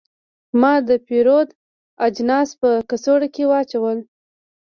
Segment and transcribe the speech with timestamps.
[0.61, 1.49] ما د پیرود
[2.07, 3.97] اجناس په کڅوړه کې واچول.